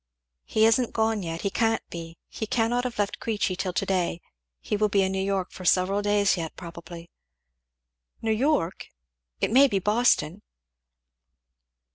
"He 0.45 0.65
isn't 0.65 0.93
gone 0.93 1.21
yet 1.21 1.41
he 1.41 1.51
can't 1.51 1.87
be 1.91 2.17
he 2.27 2.47
cannot 2.47 2.85
have 2.85 2.97
left 2.97 3.19
Queechy 3.19 3.55
till 3.55 3.71
to 3.71 3.85
day 3.85 4.19
he 4.59 4.75
will 4.75 4.89
be 4.89 5.03
in 5.03 5.11
New 5.11 5.21
York 5.21 5.51
for 5.51 5.63
several 5.63 6.01
days 6.01 6.35
yet 6.37 6.55
probably." 6.55 7.11
"New 8.19 8.31
York! 8.31 8.87
it 9.41 9.51
may 9.51 9.67
be 9.67 9.77
Boston?" 9.77 10.41